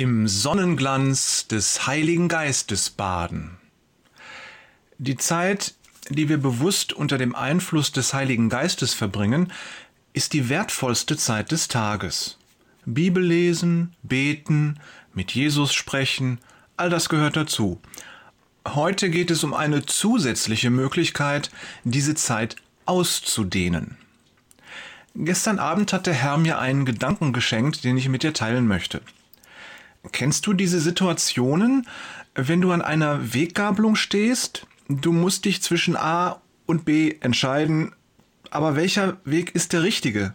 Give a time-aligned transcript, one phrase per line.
[0.00, 3.58] im Sonnenglanz des Heiligen Geistes baden.
[4.96, 5.74] Die Zeit,
[6.08, 9.52] die wir bewusst unter dem Einfluss des Heiligen Geistes verbringen,
[10.14, 12.38] ist die wertvollste Zeit des Tages.
[12.86, 14.80] Bibel lesen, beten,
[15.12, 16.38] mit Jesus sprechen,
[16.78, 17.78] all das gehört dazu.
[18.66, 21.50] Heute geht es um eine zusätzliche Möglichkeit,
[21.84, 22.56] diese Zeit
[22.86, 23.98] auszudehnen.
[25.14, 29.02] Gestern Abend hat der Herr mir einen Gedanken geschenkt, den ich mit dir teilen möchte.
[30.12, 31.86] Kennst du diese Situationen,
[32.34, 34.66] wenn du an einer Weggabelung stehst?
[34.88, 37.92] Du musst dich zwischen A und B entscheiden,
[38.50, 40.34] aber welcher Weg ist der richtige?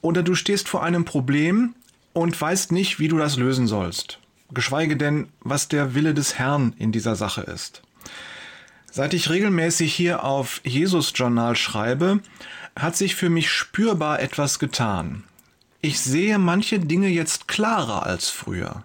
[0.00, 1.74] Oder du stehst vor einem Problem
[2.12, 4.20] und weißt nicht, wie du das lösen sollst,
[4.52, 7.82] geschweige denn, was der Wille des Herrn in dieser Sache ist.
[8.90, 12.20] Seit ich regelmäßig hier auf Jesus Journal schreibe,
[12.74, 15.24] hat sich für mich spürbar etwas getan.
[15.80, 18.84] Ich sehe manche Dinge jetzt klarer als früher.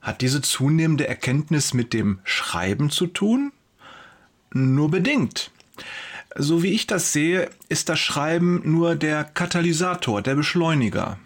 [0.00, 3.52] Hat diese zunehmende Erkenntnis mit dem Schreiben zu tun?
[4.52, 5.52] Nur bedingt.
[6.34, 11.18] So wie ich das sehe, ist das Schreiben nur der Katalysator, der Beschleuniger.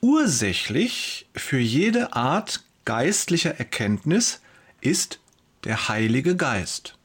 [0.00, 4.40] Ursächlich für jede Art geistlicher Erkenntnis
[4.80, 5.20] ist
[5.62, 6.98] der Heilige Geist.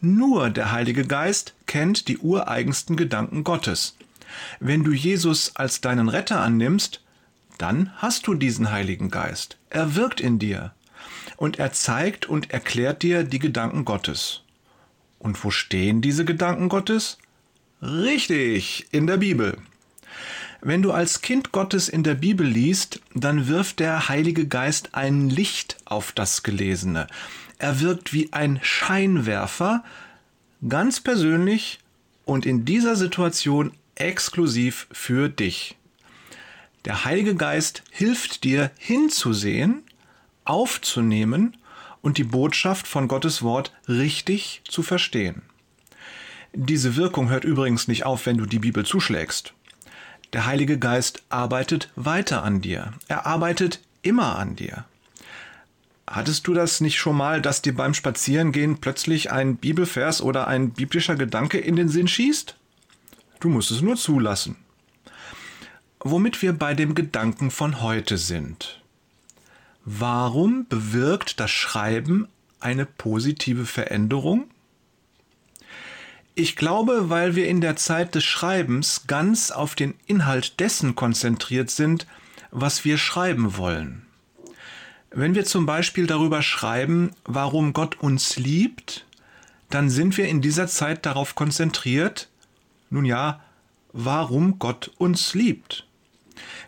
[0.00, 3.94] Nur der Heilige Geist kennt die ureigensten Gedanken Gottes.
[4.60, 7.02] Wenn du Jesus als deinen Retter annimmst,
[7.58, 9.58] dann hast du diesen Heiligen Geist.
[9.70, 10.72] Er wirkt in dir
[11.36, 14.42] und er zeigt und erklärt dir die Gedanken Gottes.
[15.18, 17.18] Und wo stehen diese Gedanken Gottes?
[17.80, 19.58] Richtig, in der Bibel.
[20.60, 25.28] Wenn du als Kind Gottes in der Bibel liest, dann wirft der Heilige Geist ein
[25.28, 27.08] Licht auf das Gelesene.
[27.58, 29.82] Er wirkt wie ein Scheinwerfer,
[30.68, 31.80] ganz persönlich
[32.24, 35.76] und in dieser Situation exklusiv für dich.
[36.84, 39.82] Der Heilige Geist hilft dir hinzusehen,
[40.44, 41.56] aufzunehmen
[42.00, 45.42] und die Botschaft von Gottes Wort richtig zu verstehen.
[46.52, 49.54] Diese Wirkung hört übrigens nicht auf, wenn du die Bibel zuschlägst.
[50.32, 52.92] Der Heilige Geist arbeitet weiter an dir.
[53.08, 54.84] Er arbeitet immer an dir.
[56.06, 60.70] Hattest du das nicht schon mal, dass dir beim Spazierengehen plötzlich ein Bibelvers oder ein
[60.70, 62.56] biblischer Gedanke in den Sinn schießt?
[63.42, 64.54] Du musst es nur zulassen.
[65.98, 68.80] Womit wir bei dem Gedanken von heute sind.
[69.84, 72.28] Warum bewirkt das Schreiben
[72.60, 74.44] eine positive Veränderung?
[76.36, 81.68] Ich glaube, weil wir in der Zeit des Schreibens ganz auf den Inhalt dessen konzentriert
[81.68, 82.06] sind,
[82.52, 84.06] was wir schreiben wollen.
[85.10, 89.04] Wenn wir zum Beispiel darüber schreiben, warum Gott uns liebt,
[89.68, 92.28] dann sind wir in dieser Zeit darauf konzentriert,
[92.92, 93.40] nun ja,
[93.92, 95.86] warum Gott uns liebt.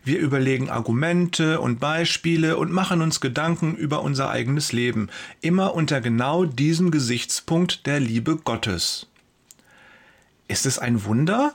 [0.04, 5.08] Wir überlegen Argumente und Beispiele und machen uns Gedanken über unser eigenes Leben,
[5.40, 9.06] immer unter genau diesem Gesichtspunkt der Liebe Gottes.
[10.46, 11.54] Ist es ein Wunder,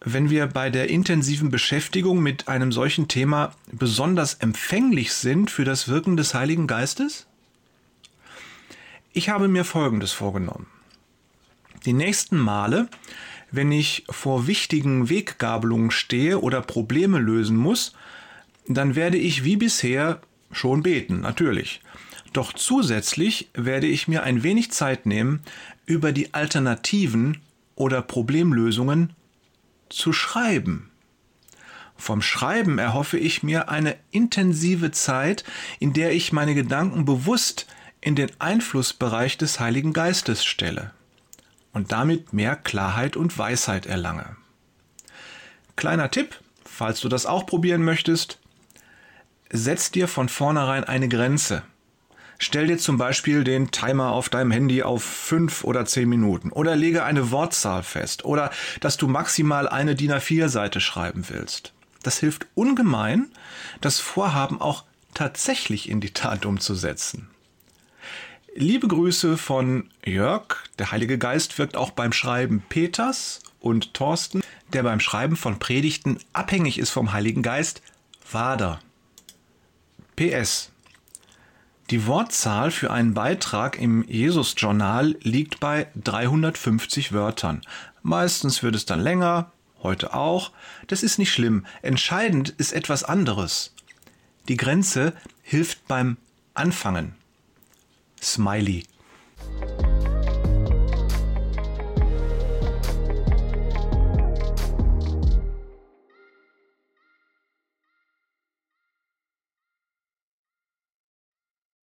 [0.00, 5.88] wenn wir bei der intensiven Beschäftigung mit einem solchen Thema besonders empfänglich sind für das
[5.88, 7.26] Wirken des Heiligen Geistes?
[9.12, 10.66] Ich habe mir Folgendes vorgenommen.
[11.84, 12.88] Die nächsten Male,
[13.50, 17.94] wenn ich vor wichtigen Weggabelungen stehe oder Probleme lösen muss,
[18.66, 20.20] dann werde ich wie bisher
[20.52, 21.80] schon beten, natürlich.
[22.32, 25.40] Doch zusätzlich werde ich mir ein wenig Zeit nehmen,
[25.86, 27.40] über die Alternativen
[27.74, 29.14] oder Problemlösungen
[29.88, 30.90] zu schreiben.
[31.96, 35.44] Vom Schreiben erhoffe ich mir eine intensive Zeit,
[35.80, 37.66] in der ich meine Gedanken bewusst
[38.00, 40.92] in den Einflussbereich des Heiligen Geistes stelle
[41.72, 44.36] und damit mehr Klarheit und Weisheit erlange.
[45.76, 48.38] Kleiner Tipp, falls du das auch probieren möchtest,
[49.50, 51.62] setz dir von vornherein eine Grenze.
[52.38, 56.74] Stell dir zum Beispiel den Timer auf deinem Handy auf fünf oder zehn Minuten oder
[56.74, 58.50] lege eine Wortzahl fest oder
[58.80, 61.74] dass du maximal eine DIN A4-Seite schreiben willst.
[62.02, 63.30] Das hilft ungemein,
[63.82, 67.28] das Vorhaben auch tatsächlich in die Tat umzusetzen.
[68.56, 70.56] Liebe Grüße von Jörg.
[70.78, 74.42] Der Heilige Geist wirkt auch beim Schreiben Peters und Thorsten,
[74.72, 77.80] der beim Schreiben von Predigten abhängig ist vom Heiligen Geist,
[78.32, 78.80] Wader.
[80.16, 80.72] PS.
[81.90, 87.62] Die Wortzahl für einen Beitrag im Jesus-Journal liegt bei 350 Wörtern.
[88.02, 90.50] Meistens wird es dann länger, heute auch.
[90.88, 91.66] Das ist nicht schlimm.
[91.82, 93.74] Entscheidend ist etwas anderes.
[94.48, 95.12] Die Grenze
[95.42, 96.16] hilft beim
[96.54, 97.19] Anfangen.
[98.20, 98.84] Smiley.